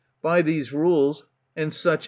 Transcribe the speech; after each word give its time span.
By 0.23 0.41
these 0.41 0.73
rul«ft 0.73 1.21
And 1.55 1.71
such 1.71 1.97
a. 1.97 1.99